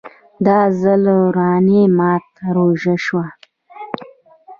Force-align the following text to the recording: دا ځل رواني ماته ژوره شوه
دا 0.45 0.59
ځل 0.81 1.03
رواني 1.35 1.81
ماته 1.97 2.45
ژوره 2.81 2.95
شوه 3.05 3.25